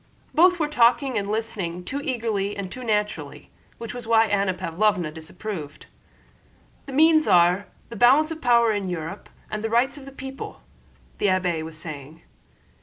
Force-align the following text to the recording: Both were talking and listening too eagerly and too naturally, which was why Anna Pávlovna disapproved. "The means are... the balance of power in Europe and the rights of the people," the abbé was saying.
Both 0.33 0.57
were 0.57 0.67
talking 0.67 1.15
and 1.19 1.29
listening 1.29 1.83
too 1.83 2.01
eagerly 2.01 2.57
and 2.57 2.71
too 2.71 2.83
naturally, 2.83 3.51
which 3.77 3.93
was 3.93 4.07
why 4.07 4.25
Anna 4.25 4.51
Pávlovna 4.51 5.13
disapproved. 5.13 5.85
"The 6.87 6.91
means 6.91 7.27
are... 7.27 7.67
the 7.89 7.95
balance 7.95 8.31
of 8.31 8.41
power 8.41 8.71
in 8.71 8.89
Europe 8.89 9.29
and 9.51 9.63
the 9.63 9.69
rights 9.69 9.99
of 9.99 10.05
the 10.05 10.11
people," 10.11 10.63
the 11.19 11.27
abbé 11.27 11.61
was 11.63 11.77
saying. 11.77 12.23